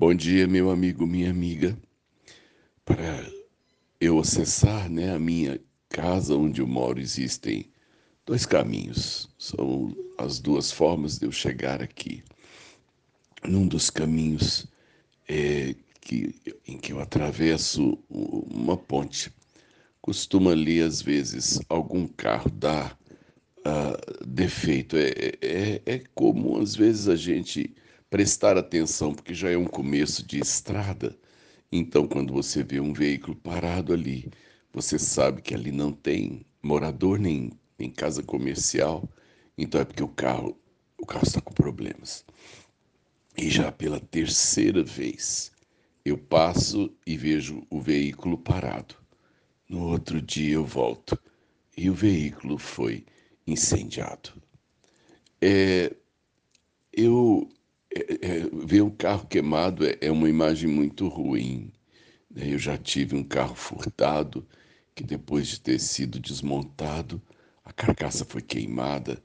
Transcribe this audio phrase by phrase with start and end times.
[0.00, 1.78] Bom dia, meu amigo, minha amiga.
[2.86, 3.30] Para
[4.00, 7.70] eu acessar né, a minha casa onde eu moro, existem
[8.24, 9.28] dois caminhos.
[9.38, 12.24] São as duas formas de eu chegar aqui.
[13.46, 14.66] Num dos caminhos
[15.28, 16.34] é, que,
[16.66, 19.30] em que eu atravesso uma ponte,
[20.00, 22.98] costuma ali, às vezes, algum carro dar
[23.58, 24.96] uh, defeito.
[24.96, 25.10] É,
[25.42, 27.76] é, é comum, às vezes, a gente
[28.10, 31.16] prestar atenção, porque já é um começo de estrada.
[31.72, 34.28] Então, quando você vê um veículo parado ali,
[34.72, 39.08] você sabe que ali não tem morador nem, nem casa comercial.
[39.56, 40.60] Então é porque o carro
[41.00, 42.24] o carro está com problemas.
[43.36, 45.50] E já pela terceira vez
[46.04, 48.94] eu passo e vejo o veículo parado.
[49.68, 51.18] No outro dia eu volto
[51.76, 53.06] e o veículo foi
[53.46, 54.32] incendiado.
[55.40, 55.94] É,
[56.92, 57.48] eu
[57.94, 61.72] é, é, ver um carro queimado é, é uma imagem muito ruim.
[62.30, 62.52] Né?
[62.52, 64.46] Eu já tive um carro furtado
[64.94, 67.20] que depois de ter sido desmontado,
[67.64, 69.20] a carcaça foi queimada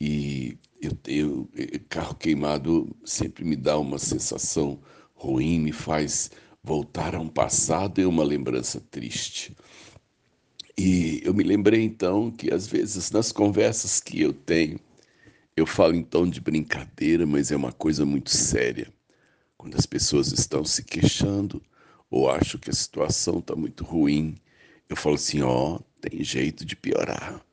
[0.00, 1.48] e eu tenho
[1.88, 4.80] carro queimado sempre me dá uma sensação
[5.14, 6.30] ruim, me faz
[6.62, 9.56] voltar a um passado e uma lembrança triste.
[10.76, 14.78] E eu me lembrei então que às vezes nas conversas que eu tenho
[15.56, 18.92] eu falo tom de brincadeira, mas é uma coisa muito séria.
[19.56, 21.62] Quando as pessoas estão se queixando
[22.10, 24.36] ou acham que a situação está muito ruim,
[24.88, 27.44] eu falo assim: ó, oh, tem jeito de piorar.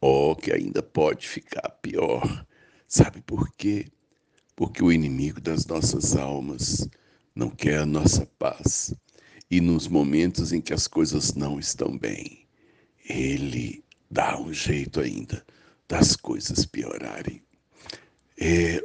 [0.00, 2.46] Ó, oh, que ainda pode ficar pior.
[2.88, 3.86] Sabe por quê?
[4.54, 6.86] Porque o inimigo das nossas almas
[7.34, 8.94] não quer a nossa paz.
[9.50, 12.46] E nos momentos em que as coisas não estão bem,
[13.08, 15.44] ele dá um jeito ainda
[15.92, 17.42] das coisas piorarem.
[18.40, 18.82] É,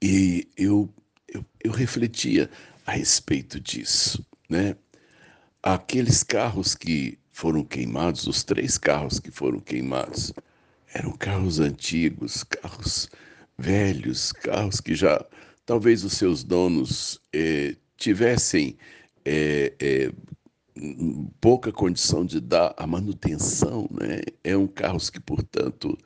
[0.00, 0.88] e eu,
[1.26, 2.48] eu, eu refletia
[2.86, 4.76] a respeito disso, né?
[5.60, 10.32] Aqueles carros que foram queimados, os três carros que foram queimados,
[10.94, 13.10] eram carros antigos, carros
[13.58, 15.20] velhos, carros que já
[15.66, 18.76] talvez os seus donos eh, tivessem
[19.24, 20.12] eh, eh,
[21.40, 24.20] pouca condição de dar a manutenção, né?
[24.42, 25.96] É um carros que, portanto,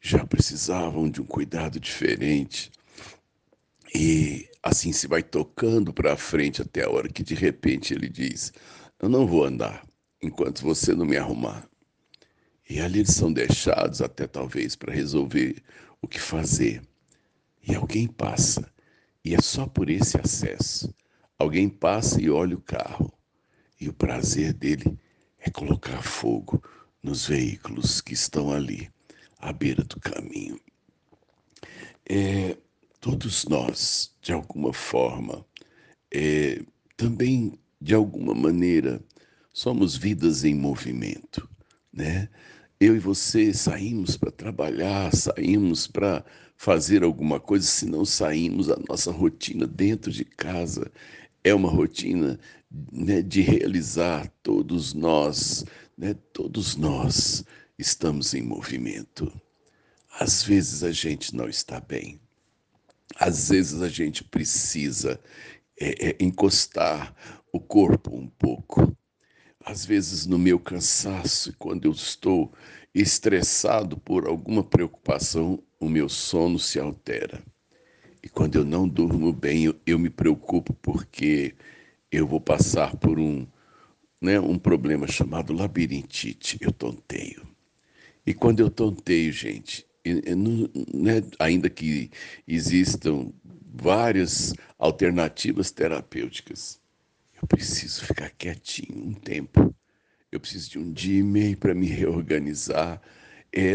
[0.00, 2.70] já precisavam de um cuidado diferente.
[3.94, 8.52] E assim se vai tocando para frente até a hora que de repente ele diz:
[9.00, 9.86] Eu não vou andar
[10.22, 11.68] enquanto você não me arrumar.
[12.68, 15.62] E ali eles são deixados até talvez para resolver
[16.00, 16.82] o que fazer.
[17.66, 18.70] E alguém passa,
[19.24, 20.94] e é só por esse acesso.
[21.38, 23.12] Alguém passa e olha o carro
[23.82, 24.96] e o prazer dele
[25.40, 26.62] é colocar fogo
[27.02, 28.88] nos veículos que estão ali,
[29.40, 30.60] à beira do caminho.
[32.08, 32.56] É,
[33.00, 35.44] todos nós, de alguma forma,
[36.14, 36.62] é,
[36.96, 39.02] também, de alguma maneira,
[39.52, 41.48] somos vidas em movimento,
[41.92, 42.28] né?
[42.78, 46.24] Eu e você saímos para trabalhar, saímos para
[46.56, 50.88] fazer alguma coisa, se não saímos, a nossa rotina dentro de casa
[51.44, 52.38] é uma rotina
[52.90, 55.64] né, de realizar todos nós,
[55.96, 57.44] né, todos nós
[57.78, 59.32] estamos em movimento.
[60.18, 62.20] Às vezes a gente não está bem,
[63.16, 65.20] às vezes a gente precisa
[65.78, 67.14] é, é, encostar
[67.52, 68.96] o corpo um pouco.
[69.64, 72.52] Às vezes, no meu cansaço, quando eu estou
[72.92, 77.42] estressado por alguma preocupação, o meu sono se altera.
[78.22, 81.54] E quando eu não durmo bem, eu, eu me preocupo porque
[82.10, 83.46] eu vou passar por um,
[84.20, 86.56] né, um problema chamado labirintite.
[86.60, 87.44] Eu tonteio.
[88.24, 89.84] E quando eu tonteio, gente,
[90.94, 92.10] né, ainda que
[92.46, 93.32] existam
[93.74, 96.80] várias alternativas terapêuticas,
[97.40, 99.74] eu preciso ficar quietinho um tempo.
[100.30, 103.02] Eu preciso de um dia e meio para me reorganizar.
[103.52, 103.72] É,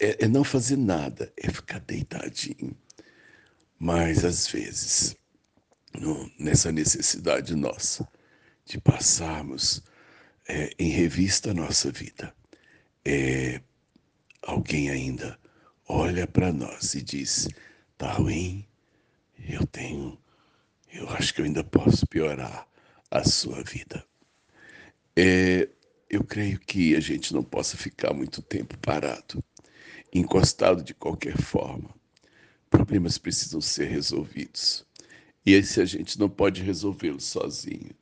[0.00, 2.74] é, é não fazer nada, é ficar deitadinho
[3.80, 5.16] mas às vezes,
[5.98, 8.06] no, nessa necessidade nossa
[8.66, 9.82] de passarmos
[10.46, 12.34] é, em revista a nossa vida,
[13.06, 13.62] é,
[14.42, 15.38] alguém ainda
[15.88, 17.48] olha para nós e diz:
[17.96, 18.66] tá ruim,
[19.48, 20.18] eu tenho,
[20.92, 22.68] eu acho que eu ainda posso piorar
[23.10, 24.04] a sua vida.
[25.16, 25.66] É,
[26.10, 29.42] eu creio que a gente não possa ficar muito tempo parado,
[30.12, 31.98] encostado de qualquer forma
[32.90, 34.84] problemas precisam ser resolvidos.
[35.46, 37.94] E esse a gente não pode resolvê-los sozinho.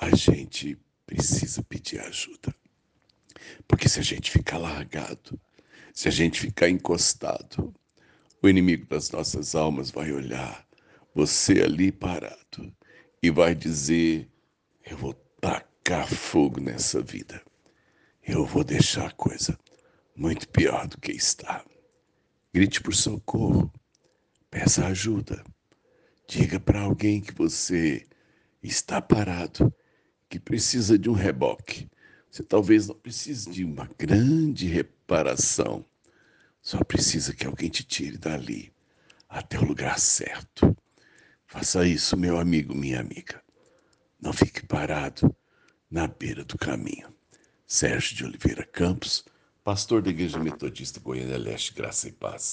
[0.00, 2.54] A gente precisa pedir ajuda.
[3.68, 5.38] Porque se a gente ficar largado,
[5.92, 7.74] se a gente ficar encostado,
[8.42, 10.66] o inimigo das nossas almas vai olhar,
[11.14, 12.74] você ali parado
[13.22, 14.26] e vai dizer:
[14.86, 17.42] Eu vou tacar fogo nessa vida.
[18.26, 19.58] Eu vou deixar a coisa
[20.16, 21.62] muito pior do que está.
[22.54, 23.70] Grite por socorro.
[24.54, 25.44] Peça ajuda.
[26.28, 28.06] Diga para alguém que você
[28.62, 29.74] está parado,
[30.28, 31.90] que precisa de um reboque.
[32.30, 35.84] Você talvez não precise de uma grande reparação.
[36.62, 38.72] Só precisa que alguém te tire dali
[39.28, 40.72] até o lugar certo.
[41.48, 43.42] Faça isso, meu amigo, minha amiga.
[44.20, 45.34] Não fique parado
[45.90, 47.12] na beira do caminho.
[47.66, 49.24] Sérgio de Oliveira Campos,
[49.64, 52.52] pastor da Igreja Metodista Goiânia Leste, Graça e Paz.